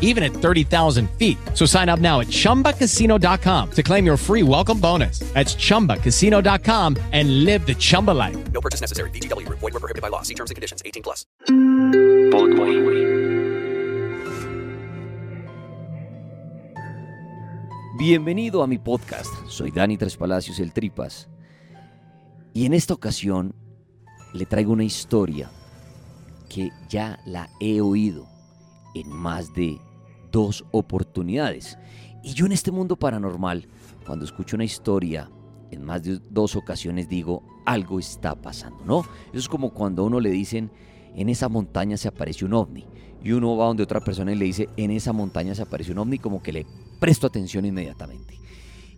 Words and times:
even 0.00 0.24
at 0.24 0.32
30,000 0.32 1.08
feet. 1.10 1.38
So 1.54 1.66
sign 1.66 1.88
up 1.88 2.00
now 2.00 2.18
at 2.20 2.26
ChumbaCasino.com 2.28 3.70
to 3.70 3.82
claim 3.84 4.04
your 4.04 4.16
free 4.16 4.42
welcome 4.42 4.80
bonus. 4.80 5.20
That's 5.34 5.54
ChumbaCasino.com 5.54 6.96
and 7.12 7.44
live 7.44 7.64
the 7.64 7.74
Chumba 7.74 8.12
life. 8.12 8.36
No 8.52 8.60
purchase 8.60 8.80
necessary. 8.80 9.10
VGW. 9.10 9.48
Void 9.48 9.62
were 9.62 9.80
prohibited 9.80 10.02
by 10.02 10.08
law. 10.08 10.22
See 10.22 10.34
terms 10.34 10.50
and 10.50 10.56
conditions. 10.56 10.82
18 10.84 11.02
plus. 11.02 11.24
Bienvenido 17.98 18.62
a 18.62 18.66
mi 18.66 18.76
podcast. 18.76 19.32
Soy 19.48 19.70
Dani 19.70 19.96
Tres 19.96 20.18
Palacios, 20.18 20.60
el 20.60 20.74
Tripas. 20.74 21.28
Y 22.52 22.66
en 22.66 22.74
esta 22.74 22.92
ocasión 22.92 23.54
le 24.34 24.44
traigo 24.44 24.72
una 24.72 24.84
historia 24.84 25.50
que 26.48 26.70
ya 26.90 27.18
la 27.24 27.48
he 27.58 27.80
oído 27.80 28.28
en 29.00 29.10
más 29.10 29.52
de 29.52 29.78
dos 30.32 30.64
oportunidades. 30.70 31.78
Y 32.22 32.32
yo 32.32 32.46
en 32.46 32.52
este 32.52 32.70
mundo 32.70 32.96
paranormal, 32.96 33.68
cuando 34.04 34.24
escucho 34.24 34.56
una 34.56 34.64
historia 34.64 35.30
en 35.70 35.84
más 35.84 36.02
de 36.02 36.18
dos 36.30 36.56
ocasiones 36.56 37.08
digo, 37.08 37.42
algo 37.64 37.98
está 37.98 38.34
pasando, 38.34 38.84
¿no? 38.84 39.00
Eso 39.00 39.38
es 39.38 39.48
como 39.48 39.70
cuando 39.70 40.02
a 40.02 40.06
uno 40.06 40.20
le 40.20 40.30
dicen, 40.30 40.70
en 41.14 41.28
esa 41.28 41.48
montaña 41.48 41.96
se 41.96 42.08
apareció 42.08 42.46
un 42.46 42.54
ovni. 42.54 42.86
Y 43.22 43.32
uno 43.32 43.56
va 43.56 43.66
donde 43.66 43.82
otra 43.82 44.00
persona 44.00 44.32
y 44.32 44.36
le 44.36 44.44
dice, 44.44 44.68
en 44.76 44.90
esa 44.90 45.12
montaña 45.12 45.54
se 45.54 45.62
apareció 45.62 45.92
un 45.92 45.98
ovni, 45.98 46.18
como 46.18 46.42
que 46.42 46.52
le 46.52 46.66
presto 47.00 47.26
atención 47.26 47.64
inmediatamente. 47.64 48.38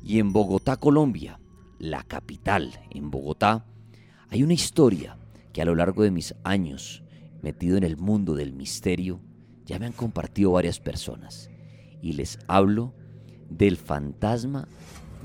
Y 0.05 0.19
en 0.19 0.33
Bogotá, 0.33 0.77
Colombia, 0.77 1.41
la 1.79 2.03
capital, 2.03 2.79
en 2.91 3.11
Bogotá, 3.11 3.65
hay 4.31 4.43
una 4.43 4.55
historia 4.55 5.17
que 5.53 5.63
a 5.63 5.65
lo 5.65 5.75
largo 5.75 6.03
de 6.03 6.11
mis 6.11 6.35
años 6.45 7.03
metido 7.43 7.77
en 7.77 7.85
el 7.85 7.97
mundo 7.97 8.35
del 8.35 8.53
misterio, 8.53 9.21
ya 9.69 9.79
me 9.79 9.87
han 9.87 9.93
compartido 9.93 10.53
varias 10.53 10.81
personas. 10.81 11.51
Y 12.01 12.15
les 12.15 12.39
hablo 12.49 12.95
del 13.51 13.77
fantasma 13.77 14.67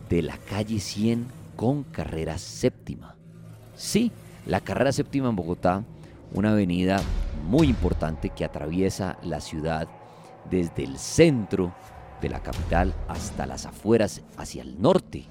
de 0.10 0.22
la 0.22 0.38
calle 0.38 0.80
100 0.80 1.26
con 1.56 1.84
carrera 1.84 2.38
séptima. 2.38 3.16
Sí, 3.74 4.12
la 4.46 4.60
carrera 4.60 4.92
séptima 4.92 5.30
en 5.30 5.38
Bogotá, 5.38 5.86
una 6.34 6.52
avenida 6.52 7.02
muy 7.48 7.68
importante 7.68 8.30
que 8.30 8.44
atraviesa 8.44 9.18
la 9.24 9.40
ciudad 9.40 9.88
desde 10.52 10.84
el 10.84 10.98
centro 10.98 11.74
de 12.22 12.30
la 12.30 12.44
capital 12.44 12.94
hasta 13.08 13.46
las 13.46 13.66
afueras 13.66 14.24
hacia 14.36 14.62
el 14.62 14.82
norte. 14.82 15.26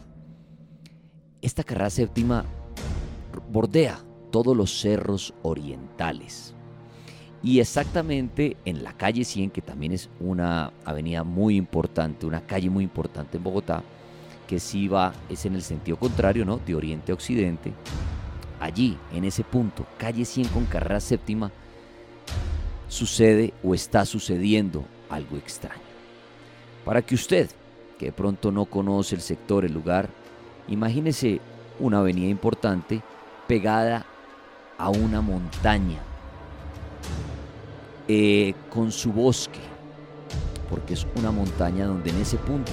Esta 1.43 1.65
carrera 1.65 1.91
séptima 1.91 2.47
bordea 3.51 3.99
todos 4.31 4.57
los 4.57 4.81
cerros 4.81 5.35
orientales. 5.43 6.55
Y 7.45 7.59
exactamente 7.59 8.57
en 8.65 8.85
la 8.85 8.93
calle 8.93 9.25
100, 9.25 9.51
que 9.51 9.63
también 9.63 9.93
es 9.93 10.09
una 10.21 10.73
avenida 10.85 11.25
muy 11.25 11.57
importante, 11.57 12.25
una 12.25 12.41
calle 12.41 12.71
muy 12.71 12.85
importante 12.85 13.37
en 13.37 13.43
Bogotá, 13.43 13.83
que 14.47 14.61
sí 14.61 14.87
va, 14.87 15.13
es 15.29 15.45
en 15.45 15.57
el 15.57 15.63
sentido 15.63 15.97
contrario, 15.97 16.45
¿no? 16.45 16.59
De 16.59 16.75
oriente 16.75 17.11
a 17.11 17.15
occidente. 17.17 17.73
Allí, 18.61 18.97
en 19.13 19.25
ese 19.25 19.43
punto, 19.43 19.85
calle 19.99 20.25
100 20.25 20.49
con 20.49 20.67
carrera 20.67 21.01
séptima, 21.01 21.51
sucede 22.89 23.53
o 23.65 23.75
está 23.75 24.05
sucediendo 24.05 24.85
algo 25.11 25.37
extraño. 25.37 25.83
Para 26.85 27.03
que 27.03 27.17
usted, 27.17 27.51
que 27.99 28.07
de 28.07 28.13
pronto 28.13 28.53
no 28.53 28.67
conoce 28.67 29.17
el 29.17 29.21
sector, 29.21 29.65
el 29.65 29.73
lugar, 29.73 30.09
imagínese 30.69 31.41
una 31.81 31.99
avenida 31.99 32.29
importante 32.29 33.03
pegada 33.49 34.07
a 34.79 34.91
una 34.91 35.21
montaña 35.21 36.12
eh, 38.09 38.55
con 38.71 38.91
su 38.91 39.13
bosque, 39.13 39.61
porque 40.69 40.95
es 40.95 41.07
una 41.17 41.31
montaña 41.31 41.87
donde 41.87 42.11
en 42.11 42.21
ese 42.21 42.37
punto 42.39 42.73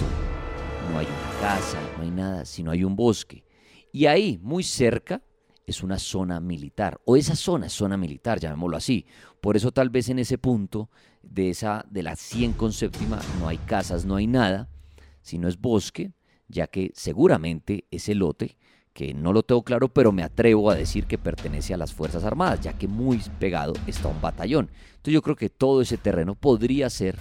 no 0.91 0.99
hay 0.99 1.05
una 1.05 1.39
casa, 1.39 1.77
no 1.97 2.03
hay 2.03 2.11
nada, 2.11 2.45
sino 2.45 2.71
hay 2.71 2.83
un 2.83 2.95
bosque. 2.95 3.43
Y 3.91 4.05
ahí, 4.05 4.39
muy 4.41 4.63
cerca, 4.63 5.21
es 5.65 5.83
una 5.83 5.99
zona 5.99 6.39
militar, 6.39 6.99
o 7.05 7.15
esa 7.15 7.35
zona 7.35 7.67
es 7.67 7.73
zona 7.73 7.95
militar, 7.95 8.39
llamémoslo 8.39 8.75
así. 8.75 9.05
Por 9.39 9.55
eso 9.55 9.71
tal 9.71 9.89
vez 9.89 10.09
en 10.09 10.19
ese 10.19 10.37
punto 10.37 10.89
de, 11.21 11.51
esa, 11.51 11.85
de 11.89 12.03
la 12.03 12.15
100 12.15 12.53
con 12.53 12.73
séptima 12.73 13.19
no 13.39 13.47
hay 13.47 13.57
casas, 13.57 14.05
no 14.05 14.15
hay 14.15 14.25
nada, 14.25 14.67
sino 15.21 15.47
es 15.47 15.59
bosque, 15.59 16.11
ya 16.47 16.67
que 16.67 16.91
seguramente 16.95 17.85
ese 17.91 18.15
lote 18.15 18.57
que 18.99 19.13
no 19.13 19.31
lo 19.31 19.43
tengo 19.43 19.63
claro, 19.63 19.87
pero 19.87 20.11
me 20.11 20.23
atrevo 20.23 20.69
a 20.69 20.75
decir 20.75 21.05
que 21.05 21.17
pertenece 21.17 21.73
a 21.73 21.77
las 21.77 21.93
Fuerzas 21.93 22.25
Armadas, 22.25 22.59
ya 22.59 22.73
que 22.73 22.89
muy 22.89 23.21
pegado 23.39 23.71
está 23.87 24.09
un 24.09 24.19
batallón. 24.19 24.69
Entonces 24.89 25.13
yo 25.13 25.21
creo 25.21 25.37
que 25.37 25.47
todo 25.47 25.81
ese 25.81 25.97
terreno 25.97 26.35
podría 26.35 26.89
ser 26.89 27.17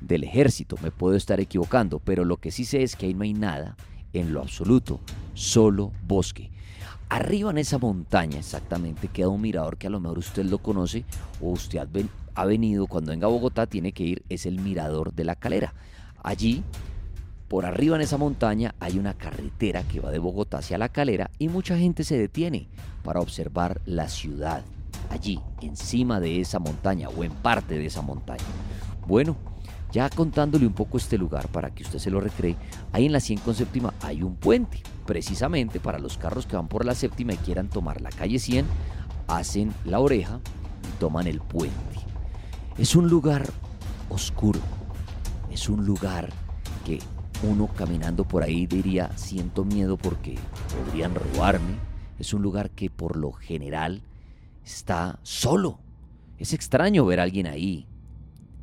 del 0.00 0.24
ejército, 0.24 0.76
me 0.82 0.90
puedo 0.90 1.16
estar 1.16 1.38
equivocando, 1.38 1.98
pero 1.98 2.24
lo 2.24 2.38
que 2.38 2.50
sí 2.50 2.64
sé 2.64 2.82
es 2.82 2.96
que 2.96 3.04
ahí 3.04 3.12
no 3.12 3.24
hay 3.24 3.34
nada 3.34 3.76
en 4.14 4.32
lo 4.32 4.40
absoluto, 4.40 5.00
solo 5.34 5.92
bosque. 6.06 6.50
Arriba 7.10 7.50
en 7.50 7.58
esa 7.58 7.76
montaña 7.76 8.38
exactamente 8.38 9.08
queda 9.08 9.28
un 9.28 9.42
mirador 9.42 9.76
que 9.76 9.88
a 9.88 9.90
lo 9.90 10.00
mejor 10.00 10.16
usted 10.16 10.46
lo 10.46 10.56
conoce 10.56 11.04
o 11.42 11.50
usted 11.50 11.86
ha 12.36 12.44
venido 12.46 12.86
cuando 12.86 13.10
venga 13.10 13.26
a 13.26 13.30
Bogotá 13.30 13.66
tiene 13.66 13.92
que 13.92 14.04
ir, 14.04 14.22
es 14.30 14.46
el 14.46 14.60
mirador 14.60 15.12
de 15.12 15.24
la 15.24 15.36
calera. 15.36 15.74
Allí 16.22 16.64
por 17.48 17.64
arriba 17.64 17.96
en 17.96 18.02
esa 18.02 18.18
montaña 18.18 18.74
hay 18.78 18.98
una 18.98 19.14
carretera 19.14 19.82
que 19.82 20.00
va 20.00 20.10
de 20.10 20.18
Bogotá 20.18 20.58
hacia 20.58 20.78
la 20.78 20.90
calera 20.90 21.30
y 21.38 21.48
mucha 21.48 21.78
gente 21.78 22.04
se 22.04 22.18
detiene 22.18 22.68
para 23.02 23.20
observar 23.20 23.80
la 23.86 24.08
ciudad 24.08 24.62
allí, 25.10 25.40
encima 25.62 26.20
de 26.20 26.40
esa 26.40 26.58
montaña 26.58 27.08
o 27.08 27.24
en 27.24 27.32
parte 27.32 27.78
de 27.78 27.86
esa 27.86 28.02
montaña. 28.02 28.44
Bueno, 29.06 29.36
ya 29.90 30.10
contándole 30.10 30.66
un 30.66 30.74
poco 30.74 30.98
este 30.98 31.16
lugar 31.16 31.48
para 31.48 31.70
que 31.70 31.82
usted 31.82 31.98
se 31.98 32.10
lo 32.10 32.20
recree, 32.20 32.56
ahí 32.92 33.06
en 33.06 33.12
la 33.12 33.20
100 33.20 33.38
con 33.40 33.54
séptima 33.54 33.94
hay 34.02 34.22
un 34.22 34.36
puente, 34.36 34.82
precisamente 35.06 35.80
para 35.80 35.98
los 35.98 36.18
carros 36.18 36.46
que 36.46 36.56
van 36.56 36.68
por 36.68 36.84
la 36.84 36.94
séptima 36.94 37.32
y 37.32 37.38
quieran 37.38 37.68
tomar 37.68 38.02
la 38.02 38.10
calle 38.10 38.38
100, 38.38 38.66
hacen 39.26 39.72
la 39.86 40.00
oreja 40.00 40.40
y 40.86 41.00
toman 41.00 41.26
el 41.26 41.40
puente. 41.40 41.76
Es 42.76 42.94
un 42.94 43.08
lugar 43.08 43.48
oscuro, 44.10 44.60
es 45.50 45.70
un 45.70 45.86
lugar 45.86 46.28
que 46.84 46.98
uno 47.42 47.68
caminando 47.68 48.24
por 48.24 48.42
ahí 48.42 48.66
diría, 48.66 49.10
siento 49.16 49.64
miedo 49.64 49.96
porque 49.96 50.36
podrían 50.84 51.14
robarme. 51.14 51.76
Es 52.18 52.34
un 52.34 52.42
lugar 52.42 52.70
que 52.70 52.90
por 52.90 53.16
lo 53.16 53.32
general 53.32 54.02
está 54.64 55.20
solo. 55.22 55.78
Es 56.38 56.52
extraño 56.52 57.06
ver 57.06 57.20
a 57.20 57.22
alguien 57.22 57.46
ahí. 57.46 57.86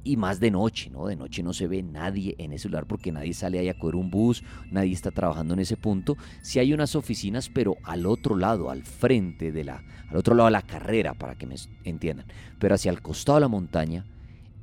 Y 0.04 0.18
más 0.18 0.40
de 0.40 0.52
noche, 0.52 0.90
¿no? 0.92 1.08
De 1.08 1.16
noche 1.16 1.42
no 1.42 1.52
se 1.54 1.68
ve 1.68 1.82
nadie 1.82 2.36
en 2.38 2.54
ese 2.54 2.68
lugar 2.68 2.86
porque 2.86 3.12
nadie 3.12 3.34
sale 3.34 3.58
ahí 3.58 3.70
a 3.70 3.80
coger 3.80 3.96
un 3.96 4.12
bus, 4.12 4.44
nadie 4.70 4.94
está 4.94 5.10
trabajando 5.10 5.56
en 5.56 5.62
ese 5.62 5.78
punto. 5.78 6.16
Sí 6.42 6.60
hay 6.60 6.74
unas 6.74 6.96
oficinas, 6.96 7.50
pero 7.50 7.78
al 7.84 8.06
otro 8.06 8.36
lado, 8.36 8.70
al 8.70 8.84
frente 8.84 9.52
de 9.52 9.64
la, 9.64 9.84
al 10.10 10.18
otro 10.18 10.36
lado 10.36 10.48
de 10.48 10.52
la 10.52 10.62
carrera, 10.62 11.16
para 11.16 11.36
que 11.36 11.48
me 11.48 11.56
entiendan. 11.86 12.28
Pero 12.60 12.76
hacia 12.76 12.92
el 12.92 13.02
costado 13.02 13.38
de 13.38 13.42
la 13.42 13.48
montaña 13.48 14.06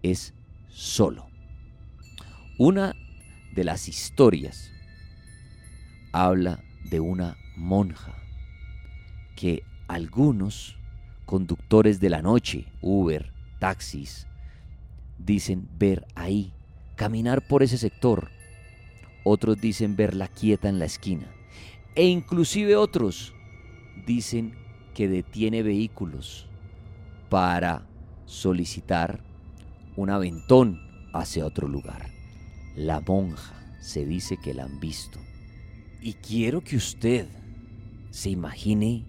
es 0.03 0.32
solo. 0.69 1.26
Una 2.58 2.94
de 3.52 3.64
las 3.64 3.88
historias 3.88 4.70
habla 6.12 6.62
de 6.84 7.00
una 7.00 7.37
monja 7.56 8.14
que 9.37 9.62
algunos 9.88 10.76
conductores 11.26 12.00
de 12.00 12.10
la 12.10 12.22
noche, 12.22 12.66
Uber, 12.81 13.32
taxis, 13.58 14.26
dicen 15.19 15.69
ver 15.78 16.06
ahí, 16.14 16.52
caminar 16.96 17.46
por 17.46 17.62
ese 17.62 17.78
sector. 17.78 18.31
Otros 19.25 19.60
dicen 19.60 19.96
verla 19.96 20.28
quieta 20.28 20.69
en 20.69 20.78
la 20.78 20.84
esquina. 20.84 21.26
E 21.94 22.06
inclusive 22.06 22.76
otros 22.76 23.34
dicen 24.06 24.55
que 24.94 25.08
detiene 25.08 25.62
vehículos 25.62 26.46
para 27.28 27.87
solicitar 28.26 29.22
un 29.96 30.10
aventón 30.10 30.81
hacia 31.12 31.46
otro 31.46 31.69
lugar. 31.69 32.12
La 32.76 33.02
monja 33.02 33.52
se 33.80 34.06
dice 34.06 34.38
que 34.38 34.54
la 34.54 34.64
han 34.64 34.80
visto. 34.80 35.19
Y 36.00 36.14
quiero 36.14 36.62
que 36.62 36.76
usted 36.76 37.26
se 38.10 38.30
imagine 38.30 39.04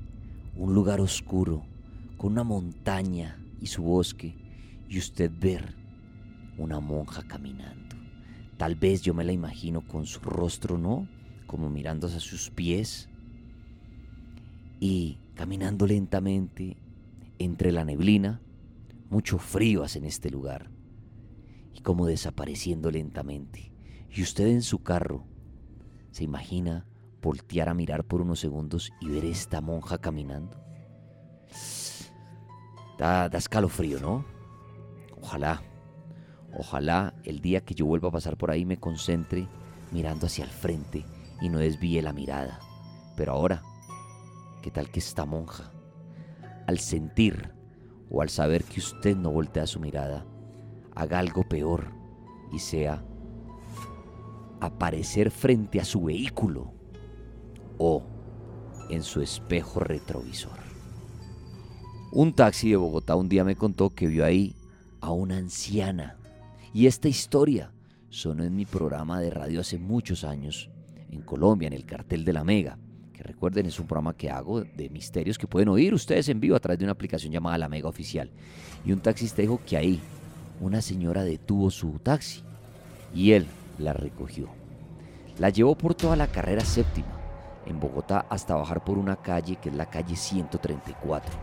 un 0.57 0.73
lugar 0.73 0.99
oscuro 0.99 1.63
con 2.17 2.33
una 2.33 2.43
montaña 2.43 3.39
y 3.61 3.67
su 3.67 3.83
bosque 3.83 4.35
y 4.89 4.97
usted 4.97 5.31
ver 5.33 5.75
una 6.57 6.81
monja 6.81 7.23
caminando. 7.25 7.95
Tal 8.57 8.75
vez 8.75 9.01
yo 9.01 9.13
me 9.13 9.23
la 9.23 9.31
imagino 9.31 9.87
con 9.87 10.05
su 10.05 10.19
rostro, 10.19 10.77
¿no? 10.77 11.07
Como 11.47 11.69
mirando 11.69 12.07
hacia 12.07 12.19
sus 12.19 12.49
pies 12.49 13.09
y 14.81 15.19
caminando 15.35 15.87
lentamente 15.87 16.75
entre 17.39 17.71
la 17.71 17.85
neblina. 17.85 18.41
Mucho 19.09 19.37
frío 19.37 19.83
hace 19.83 19.99
en 19.99 20.05
este 20.05 20.29
lugar 20.29 20.72
y 21.73 21.81
como 21.81 22.05
desapareciendo 22.05 22.91
lentamente. 22.91 23.71
Y 24.09 24.21
usted 24.21 24.47
en 24.47 24.61
su 24.61 24.83
carro 24.83 25.25
se 26.11 26.23
imagina 26.23 26.85
voltear 27.21 27.69
a 27.69 27.73
mirar 27.73 28.03
por 28.03 28.21
unos 28.21 28.39
segundos 28.39 28.91
y 29.01 29.09
ver 29.09 29.25
esta 29.25 29.61
monja 29.61 29.97
caminando. 29.97 30.61
Da, 32.97 33.29
da 33.29 33.37
escalofrío, 33.37 33.99
¿no? 33.99 34.25
Ojalá, 35.19 35.63
ojalá 36.53 37.15
el 37.23 37.39
día 37.39 37.61
que 37.61 37.73
yo 37.73 37.85
vuelva 37.85 38.09
a 38.09 38.11
pasar 38.11 38.37
por 38.37 38.51
ahí 38.51 38.65
me 38.65 38.77
concentre 38.77 39.47
mirando 39.91 40.27
hacia 40.27 40.43
el 40.43 40.51
frente 40.51 41.05
y 41.41 41.49
no 41.49 41.59
desvíe 41.59 42.01
la 42.01 42.13
mirada. 42.13 42.59
Pero 43.15 43.33
ahora, 43.33 43.63
¿qué 44.61 44.69
tal 44.69 44.89
que 44.89 44.99
esta 44.99 45.25
monja, 45.25 45.71
al 46.67 46.79
sentir 46.79 47.53
o 48.09 48.21
al 48.21 48.29
saber 48.29 48.63
que 48.63 48.79
usted 48.79 49.15
no 49.15 49.31
voltea 49.31 49.65
su 49.65 49.79
mirada, 49.79 50.25
haga 50.95 51.19
algo 51.19 51.43
peor 51.47 51.91
y 52.51 52.59
sea 52.59 53.03
aparecer 54.59 55.31
frente 55.31 55.79
a 55.81 55.85
su 55.85 56.03
vehículo 56.03 56.73
o 57.77 58.03
en 58.89 59.03
su 59.03 59.21
espejo 59.21 59.79
retrovisor. 59.79 60.59
Un 62.11 62.33
taxi 62.33 62.69
de 62.69 62.75
Bogotá 62.75 63.15
un 63.15 63.27
día 63.27 63.43
me 63.43 63.55
contó 63.55 63.89
que 63.89 64.07
vio 64.07 64.23
ahí 64.23 64.55
a 65.01 65.11
una 65.11 65.37
anciana 65.37 66.17
y 66.73 66.87
esta 66.87 67.07
historia 67.07 67.73
sonó 68.09 68.43
en 68.43 68.55
mi 68.55 68.65
programa 68.65 69.19
de 69.19 69.31
radio 69.31 69.61
hace 69.61 69.79
muchos 69.79 70.23
años 70.23 70.69
en 71.09 71.21
Colombia, 71.21 71.67
en 71.67 71.73
el 71.73 71.85
cartel 71.85 72.23
de 72.23 72.33
la 72.33 72.43
Mega, 72.43 72.77
que 73.11 73.23
recuerden 73.23 73.65
es 73.65 73.79
un 73.79 73.87
programa 73.87 74.15
que 74.15 74.29
hago 74.29 74.61
de 74.61 74.89
misterios 74.89 75.37
que 75.37 75.47
pueden 75.47 75.69
oír 75.69 75.93
ustedes 75.93 76.29
en 76.29 76.39
vivo 76.39 76.55
a 76.55 76.59
través 76.59 76.79
de 76.79 76.85
una 76.85 76.93
aplicación 76.93 77.33
llamada 77.33 77.57
La 77.57 77.69
Mega 77.69 77.89
Oficial. 77.89 78.31
Y 78.85 78.91
un 78.91 78.99
taxista 78.99 79.41
dijo 79.41 79.59
que 79.65 79.77
ahí 79.77 79.99
una 80.63 80.81
señora 80.81 81.23
detuvo 81.23 81.69
su 81.69 81.99
taxi 81.99 82.41
y 83.13 83.33
él 83.33 83.45
la 83.77 83.91
recogió. 83.91 84.47
La 85.37 85.49
llevó 85.49 85.75
por 85.75 85.93
toda 85.93 86.15
la 86.15 86.27
carrera 86.27 86.63
séptima 86.63 87.19
en 87.65 87.79
Bogotá 87.79 88.25
hasta 88.29 88.55
bajar 88.55 88.83
por 88.83 88.97
una 88.97 89.17
calle 89.17 89.57
que 89.57 89.69
es 89.69 89.75
la 89.75 89.89
calle 89.89 90.15
134. 90.15 91.33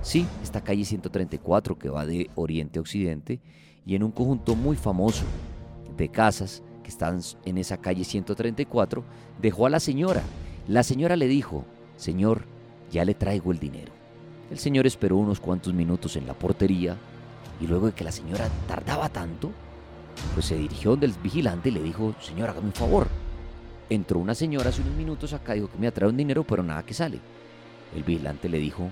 Sí, 0.00 0.26
esta 0.42 0.60
calle 0.60 0.84
134 0.84 1.78
que 1.78 1.88
va 1.88 2.06
de 2.06 2.30
oriente 2.36 2.78
a 2.78 2.82
occidente 2.82 3.40
y 3.84 3.96
en 3.96 4.04
un 4.04 4.12
conjunto 4.12 4.54
muy 4.54 4.76
famoso 4.76 5.24
de 5.96 6.08
casas 6.08 6.62
que 6.84 6.90
están 6.90 7.20
en 7.44 7.58
esa 7.58 7.76
calle 7.78 8.04
134, 8.04 9.04
dejó 9.40 9.66
a 9.66 9.70
la 9.70 9.80
señora. 9.80 10.22
La 10.68 10.82
señora 10.82 11.16
le 11.16 11.26
dijo, 11.26 11.64
Señor, 11.96 12.44
ya 12.90 13.04
le 13.04 13.14
traigo 13.14 13.52
el 13.52 13.58
dinero. 13.58 13.92
El 14.50 14.58
señor 14.58 14.86
esperó 14.86 15.16
unos 15.16 15.40
cuantos 15.40 15.72
minutos 15.74 16.16
en 16.16 16.26
la 16.26 16.34
portería 16.34 16.96
y 17.60 17.66
luego 17.66 17.86
de 17.86 17.92
que 17.92 18.04
la 18.04 18.12
señora 18.12 18.48
tardaba 18.66 19.08
tanto, 19.08 19.52
pues 20.34 20.46
se 20.46 20.56
dirigió 20.56 20.96
del 20.96 21.12
vigilante 21.22 21.68
y 21.68 21.72
le 21.72 21.82
dijo, 21.82 22.14
señor, 22.20 22.50
hágame 22.50 22.66
un 22.66 22.72
favor. 22.72 23.08
Entró 23.88 24.18
una 24.18 24.34
señora 24.34 24.70
hace 24.70 24.82
unos 24.82 24.94
minutos 24.94 25.32
acá, 25.32 25.52
dijo 25.54 25.68
que 25.68 25.78
me 25.78 25.86
ha 25.86 25.92
traído 25.92 26.10
un 26.10 26.16
dinero, 26.16 26.44
pero 26.44 26.62
nada 26.62 26.82
que 26.82 26.94
sale. 26.94 27.20
El 27.94 28.02
vigilante 28.02 28.48
le 28.48 28.58
dijo, 28.58 28.90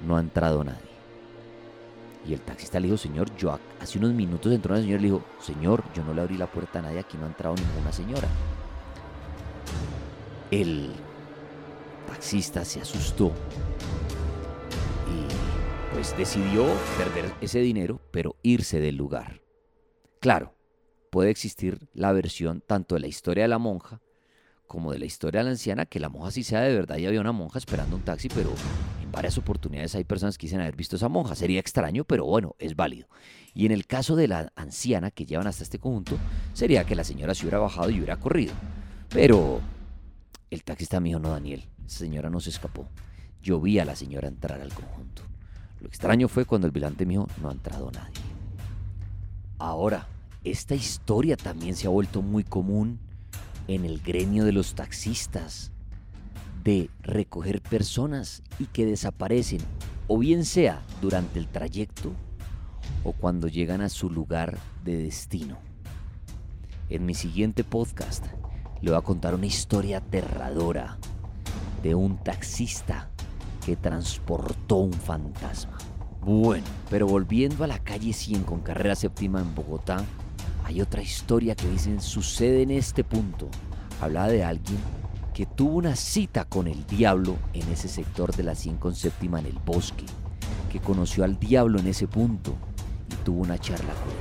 no 0.00 0.16
ha 0.16 0.20
entrado 0.20 0.64
nadie. 0.64 0.94
Y 2.26 2.32
el 2.32 2.40
taxista 2.40 2.80
le 2.80 2.86
dijo, 2.86 2.96
señor, 2.96 3.34
yo 3.36 3.58
hace 3.80 3.98
unos 3.98 4.12
minutos 4.12 4.52
entró 4.52 4.72
una 4.72 4.82
señora 4.82 4.98
y 4.98 5.02
le 5.02 5.12
dijo, 5.12 5.24
señor, 5.40 5.84
yo 5.94 6.02
no 6.04 6.14
le 6.14 6.22
abrí 6.22 6.38
la 6.38 6.46
puerta 6.46 6.78
a 6.78 6.82
nadie, 6.82 7.00
aquí 7.00 7.18
no 7.18 7.24
ha 7.24 7.28
entrado 7.28 7.54
ninguna 7.54 7.92
señora. 7.92 8.28
El 10.50 10.92
taxista 12.06 12.64
se 12.64 12.80
asustó 12.80 13.32
pues 15.94 16.16
decidió 16.16 16.66
perder 16.98 17.32
ese 17.40 17.60
dinero, 17.60 18.00
pero 18.10 18.36
irse 18.42 18.80
del 18.80 18.96
lugar. 18.96 19.40
Claro, 20.20 20.54
puede 21.10 21.30
existir 21.30 21.88
la 21.94 22.12
versión 22.12 22.60
tanto 22.66 22.96
de 22.96 23.00
la 23.00 23.06
historia 23.06 23.44
de 23.44 23.48
la 23.48 23.58
monja 23.58 24.02
como 24.66 24.90
de 24.90 24.98
la 24.98 25.04
historia 25.04 25.40
de 25.40 25.44
la 25.44 25.50
anciana, 25.52 25.86
que 25.86 26.00
la 26.00 26.08
monja 26.08 26.32
sí 26.32 26.42
sea 26.42 26.62
de 26.62 26.74
verdad 26.74 26.96
y 26.96 27.06
había 27.06 27.20
una 27.20 27.30
monja 27.30 27.58
esperando 27.58 27.94
un 27.94 28.02
taxi, 28.02 28.28
pero 28.28 28.52
en 29.02 29.12
varias 29.12 29.38
oportunidades 29.38 29.94
hay 29.94 30.02
personas 30.02 30.36
que 30.36 30.46
dicen 30.46 30.60
haber 30.60 30.74
visto 30.74 30.96
a 30.96 30.98
esa 30.98 31.08
monja. 31.08 31.36
Sería 31.36 31.60
extraño, 31.60 32.04
pero 32.04 32.24
bueno, 32.24 32.56
es 32.58 32.74
válido. 32.74 33.06
Y 33.54 33.66
en 33.66 33.72
el 33.72 33.86
caso 33.86 34.16
de 34.16 34.26
la 34.26 34.52
anciana 34.56 35.12
que 35.12 35.26
llevan 35.26 35.46
hasta 35.46 35.62
este 35.62 35.78
conjunto, 35.78 36.18
sería 36.54 36.84
que 36.84 36.96
la 36.96 37.04
señora 37.04 37.36
se 37.36 37.44
hubiera 37.44 37.58
bajado 37.58 37.90
y 37.90 37.98
hubiera 37.98 38.18
corrido. 38.18 38.54
Pero 39.10 39.60
el 40.50 40.64
taxista 40.64 40.98
mío 40.98 41.20
no, 41.20 41.30
Daniel. 41.30 41.68
Esa 41.86 41.98
señora 41.98 42.30
no 42.30 42.40
se 42.40 42.50
escapó. 42.50 42.88
Yo 43.40 43.60
vi 43.60 43.78
a 43.78 43.84
la 43.84 43.94
señora 43.94 44.26
entrar 44.26 44.60
al 44.60 44.74
conjunto. 44.74 45.22
Lo 45.84 45.88
extraño 45.88 46.28
fue 46.28 46.46
cuando 46.46 46.66
el 46.66 46.72
vigilante 46.72 47.04
mío 47.04 47.28
no 47.42 47.50
ha 47.50 47.52
entrado 47.52 47.90
nadie. 47.90 48.14
Ahora, 49.58 50.08
esta 50.42 50.74
historia 50.74 51.36
también 51.36 51.76
se 51.76 51.86
ha 51.86 51.90
vuelto 51.90 52.22
muy 52.22 52.42
común 52.42 52.98
en 53.68 53.84
el 53.84 54.00
gremio 54.00 54.46
de 54.46 54.52
los 54.52 54.74
taxistas, 54.74 55.72
de 56.62 56.88
recoger 57.02 57.60
personas 57.60 58.42
y 58.58 58.64
que 58.64 58.86
desaparecen, 58.86 59.60
o 60.08 60.16
bien 60.16 60.46
sea 60.46 60.82
durante 61.02 61.38
el 61.38 61.48
trayecto 61.48 62.14
o 63.04 63.12
cuando 63.12 63.46
llegan 63.48 63.82
a 63.82 63.90
su 63.90 64.08
lugar 64.08 64.56
de 64.84 64.96
destino. 64.96 65.58
En 66.88 67.04
mi 67.04 67.12
siguiente 67.12 67.62
podcast 67.62 68.24
le 68.80 68.90
voy 68.90 68.98
a 68.98 69.02
contar 69.02 69.34
una 69.34 69.44
historia 69.44 69.98
aterradora 69.98 70.96
de 71.82 71.94
un 71.94 72.16
taxista 72.16 73.10
que 73.66 73.76
transportó 73.76 74.76
un 74.76 74.94
fantasma. 74.94 75.73
Bueno, 76.24 76.64
pero 76.88 77.06
volviendo 77.06 77.64
a 77.64 77.66
la 77.66 77.78
calle 77.80 78.14
100 78.14 78.44
con 78.44 78.60
carrera 78.60 78.94
séptima 78.94 79.42
en 79.42 79.54
Bogotá, 79.54 80.02
hay 80.64 80.80
otra 80.80 81.02
historia 81.02 81.54
que 81.54 81.68
dicen 81.68 82.00
sucede 82.00 82.62
en 82.62 82.70
este 82.70 83.04
punto. 83.04 83.50
Habla 84.00 84.28
de 84.28 84.42
alguien 84.42 84.78
que 85.34 85.44
tuvo 85.44 85.76
una 85.76 85.96
cita 85.96 86.46
con 86.46 86.66
el 86.66 86.86
diablo 86.86 87.36
en 87.52 87.68
ese 87.70 87.88
sector 87.88 88.34
de 88.34 88.42
la 88.42 88.54
100 88.54 88.78
con 88.78 88.94
séptima 88.94 89.38
en 89.38 89.44
el 89.46 89.58
bosque, 89.66 90.06
que 90.72 90.80
conoció 90.80 91.24
al 91.24 91.38
diablo 91.38 91.78
en 91.78 91.88
ese 91.88 92.08
punto 92.08 92.54
y 93.12 93.16
tuvo 93.22 93.42
una 93.42 93.58
charla 93.58 93.92
con 93.92 94.08
el. 94.08 94.16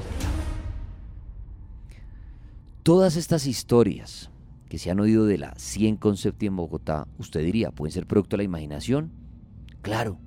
Todas 2.83 3.15
estas 3.15 3.47
historias 3.47 4.29
que 4.67 4.77
se 4.77 4.91
han 4.91 4.99
oído 4.99 5.25
de 5.25 5.37
la 5.37 5.53
100 5.55 5.95
con 5.95 6.17
séptima 6.17 6.49
en 6.49 6.57
Bogotá, 6.57 7.07
usted 7.17 7.45
diría, 7.45 7.71
pueden 7.71 7.93
ser 7.93 8.07
producto 8.07 8.35
de 8.35 8.39
la 8.39 8.43
imaginación. 8.43 9.13
Claro, 9.81 10.17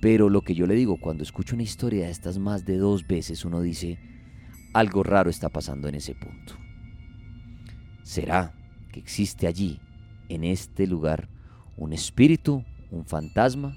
pero 0.00 0.28
lo 0.28 0.42
que 0.42 0.54
yo 0.54 0.66
le 0.66 0.74
digo, 0.74 0.98
cuando 1.00 1.22
escucho 1.22 1.54
una 1.54 1.64
historia 1.64 2.06
de 2.06 2.10
estas 2.10 2.38
más 2.38 2.64
de 2.64 2.76
dos 2.76 3.06
veces, 3.06 3.44
uno 3.44 3.60
dice, 3.60 3.98
algo 4.72 5.02
raro 5.02 5.30
está 5.30 5.48
pasando 5.48 5.88
en 5.88 5.96
ese 5.96 6.14
punto. 6.14 6.54
¿Será 8.02 8.54
que 8.92 9.00
existe 9.00 9.46
allí, 9.46 9.80
en 10.28 10.44
este 10.44 10.86
lugar, 10.86 11.28
un 11.76 11.92
espíritu, 11.92 12.64
un 12.90 13.04
fantasma? 13.04 13.76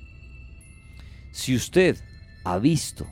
Si 1.32 1.56
usted 1.56 1.98
ha 2.44 2.60
visto 2.60 3.08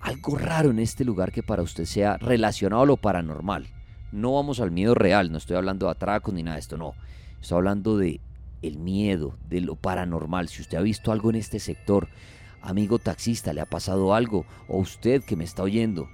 algo 0.00 0.36
raro 0.36 0.70
en 0.70 0.80
este 0.80 1.04
lugar 1.04 1.30
que 1.30 1.42
para 1.42 1.62
usted 1.62 1.84
sea 1.84 2.16
relacionado 2.18 2.82
a 2.82 2.86
lo 2.86 2.96
paranormal, 2.96 3.68
no 4.10 4.34
vamos 4.34 4.60
al 4.60 4.70
miedo 4.70 4.94
real, 4.94 5.30
no 5.30 5.38
estoy 5.38 5.56
hablando 5.56 5.86
de 5.86 5.92
atracos 5.92 6.34
ni 6.34 6.42
nada 6.42 6.56
de 6.56 6.60
esto, 6.60 6.76
no. 6.76 6.94
Estoy 7.40 7.58
hablando 7.58 7.96
de 7.96 8.20
el 8.62 8.78
miedo, 8.78 9.36
de 9.48 9.60
lo 9.60 9.76
paranormal. 9.76 10.48
Si 10.48 10.62
usted 10.62 10.78
ha 10.78 10.82
visto 10.82 11.12
algo 11.12 11.30
en 11.30 11.36
este 11.36 11.58
sector, 11.58 12.08
amigo 12.62 12.98
taxista, 12.98 13.52
le 13.52 13.60
ha 13.60 13.66
pasado 13.66 14.14
algo, 14.14 14.46
o 14.68 14.78
usted 14.78 15.22
que 15.22 15.36
me 15.36 15.44
está 15.44 15.62
oyendo, 15.62 16.08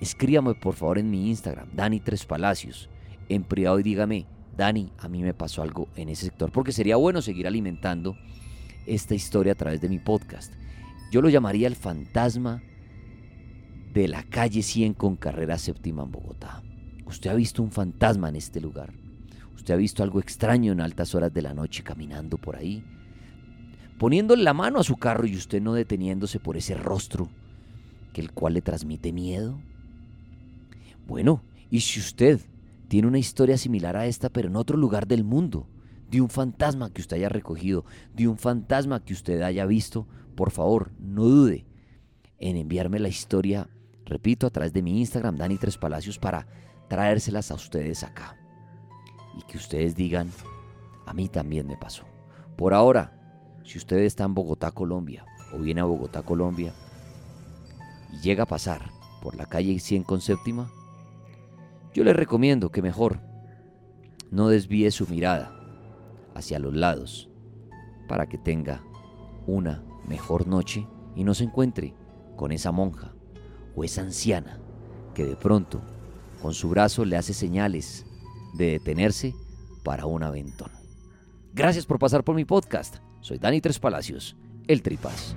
escríbame 0.00 0.54
por 0.54 0.74
favor 0.74 0.98
en 0.98 1.10
mi 1.10 1.28
Instagram, 1.28 1.68
Dani 1.72 2.00
Tres 2.00 2.24
Palacios, 2.24 2.88
en 3.28 3.44
privado 3.44 3.78
y 3.80 3.82
dígame, 3.82 4.26
Dani, 4.56 4.92
a 4.98 5.08
mí 5.08 5.22
me 5.22 5.34
pasó 5.34 5.62
algo 5.62 5.88
en 5.96 6.08
ese 6.08 6.26
sector, 6.26 6.50
porque 6.50 6.72
sería 6.72 6.96
bueno 6.96 7.22
seguir 7.22 7.46
alimentando 7.46 8.16
esta 8.86 9.14
historia 9.14 9.52
a 9.52 9.56
través 9.56 9.80
de 9.80 9.88
mi 9.88 9.98
podcast. 9.98 10.52
Yo 11.12 11.22
lo 11.22 11.28
llamaría 11.28 11.68
el 11.68 11.76
fantasma 11.76 12.62
de 13.92 14.08
la 14.08 14.22
calle 14.24 14.62
100 14.62 14.94
con 14.94 15.16
carrera 15.16 15.58
séptima 15.58 16.02
en 16.02 16.10
Bogotá. 16.10 16.62
Usted 17.06 17.30
ha 17.30 17.34
visto 17.34 17.62
un 17.62 17.70
fantasma 17.70 18.28
en 18.28 18.36
este 18.36 18.60
lugar. 18.60 18.92
Usted 19.58 19.74
ha 19.74 19.76
visto 19.76 20.04
algo 20.04 20.20
extraño 20.20 20.70
en 20.72 20.80
altas 20.80 21.16
horas 21.16 21.34
de 21.34 21.42
la 21.42 21.52
noche 21.52 21.82
caminando 21.82 22.38
por 22.38 22.54
ahí. 22.54 22.84
poniéndole 23.98 24.44
la 24.44 24.54
mano 24.54 24.78
a 24.78 24.84
su 24.84 24.96
carro 24.96 25.26
y 25.26 25.36
usted 25.36 25.60
no 25.60 25.74
deteniéndose 25.74 26.38
por 26.38 26.56
ese 26.56 26.74
rostro 26.74 27.28
que 28.12 28.20
el 28.20 28.30
cual 28.32 28.54
le 28.54 28.62
transmite 28.62 29.12
miedo? 29.12 29.60
Bueno, 31.06 31.42
y 31.70 31.80
si 31.80 32.00
usted 32.00 32.40
tiene 32.86 33.08
una 33.08 33.18
historia 33.18 33.58
similar 33.58 33.96
a 33.96 34.06
esta, 34.06 34.30
pero 34.30 34.48
en 34.48 34.56
otro 34.56 34.76
lugar 34.76 35.06
del 35.06 35.24
mundo, 35.24 35.66
de 36.10 36.20
un 36.20 36.30
fantasma 36.30 36.90
que 36.90 37.02
usted 37.02 37.16
haya 37.16 37.28
recogido, 37.28 37.84
de 38.14 38.28
un 38.28 38.38
fantasma 38.38 39.04
que 39.04 39.12
usted 39.12 39.42
haya 39.42 39.66
visto, 39.66 40.06
por 40.36 40.50
favor, 40.50 40.92
no 40.98 41.24
dude 41.24 41.66
en 42.38 42.56
enviarme 42.56 43.00
la 43.00 43.08
historia, 43.08 43.68
repito, 44.06 44.46
a 44.46 44.50
través 44.50 44.72
de 44.72 44.82
mi 44.82 45.00
Instagram, 45.00 45.36
Dani 45.36 45.58
Tres 45.58 45.76
Palacios, 45.76 46.18
para 46.18 46.46
traérselas 46.88 47.50
a 47.50 47.54
ustedes 47.54 48.04
acá. 48.04 48.36
Y 49.38 49.42
que 49.42 49.56
ustedes 49.56 49.94
digan, 49.94 50.30
a 51.06 51.14
mí 51.14 51.28
también 51.28 51.66
me 51.66 51.78
pasó. 51.78 52.04
Por 52.56 52.74
ahora, 52.74 53.18
si 53.64 53.78
usted 53.78 53.98
está 53.98 54.24
en 54.24 54.34
Bogotá, 54.34 54.72
Colombia, 54.72 55.24
o 55.54 55.58
viene 55.58 55.80
a 55.80 55.84
Bogotá, 55.84 56.22
Colombia, 56.22 56.74
y 58.12 58.20
llega 58.20 58.42
a 58.42 58.46
pasar 58.46 58.90
por 59.22 59.36
la 59.36 59.46
calle 59.46 59.78
100 59.78 60.02
con 60.02 60.20
séptima, 60.20 60.70
yo 61.94 62.04
le 62.04 62.12
recomiendo 62.12 62.70
que 62.70 62.82
mejor 62.82 63.20
no 64.30 64.48
desvíe 64.48 64.90
su 64.90 65.06
mirada 65.06 65.54
hacia 66.34 66.58
los 66.58 66.74
lados 66.74 67.30
para 68.08 68.26
que 68.28 68.38
tenga 68.38 68.82
una 69.46 69.82
mejor 70.06 70.46
noche 70.46 70.86
y 71.14 71.24
no 71.24 71.34
se 71.34 71.44
encuentre 71.44 71.94
con 72.36 72.52
esa 72.52 72.72
monja 72.72 73.14
o 73.74 73.84
esa 73.84 74.02
anciana 74.02 74.60
que 75.14 75.24
de 75.24 75.36
pronto 75.36 75.80
con 76.40 76.54
su 76.54 76.68
brazo 76.68 77.04
le 77.04 77.16
hace 77.16 77.34
señales 77.34 78.06
de 78.54 78.72
detenerse 78.72 79.34
para 79.82 80.06
un 80.06 80.22
aventón. 80.22 80.70
Gracias 81.54 81.86
por 81.86 81.98
pasar 81.98 82.24
por 82.24 82.36
mi 82.36 82.44
podcast. 82.44 82.96
Soy 83.20 83.38
Dani 83.38 83.60
Tres 83.60 83.78
Palacios, 83.78 84.36
el 84.66 84.82
Tripas. 84.82 85.34